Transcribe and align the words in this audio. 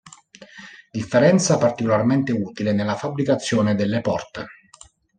Differenza 0.91 1.59
particolarmente 1.59 2.31
utile 2.31 2.71
nella 2.73 2.95
fabbricazione 2.95 3.75
delle 3.75 4.01
porte. 4.01 4.45